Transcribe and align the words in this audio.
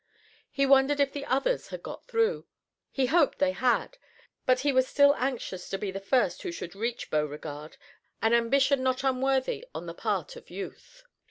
He 0.49 0.65
wondered 0.65 0.99
if 0.99 1.13
the 1.13 1.27
others 1.27 1.67
had 1.67 1.83
got 1.83 2.07
through. 2.07 2.47
He 2.89 3.05
hoped 3.05 3.37
they 3.37 3.51
had, 3.51 3.99
but 4.47 4.61
he 4.61 4.73
was 4.73 4.87
still 4.87 5.13
anxious 5.15 5.69
to 5.69 5.77
be 5.77 5.91
the 5.91 5.99
first 5.99 6.41
who 6.41 6.51
should 6.51 6.73
reach 6.73 7.11
Beauregard, 7.11 7.77
an 8.19 8.33
ambition 8.33 8.81
not 8.81 9.03
unworthy 9.03 9.63
on 9.75 9.85
the 9.85 9.93
part 9.93 10.35
of 10.35 10.49
youth. 10.49 11.03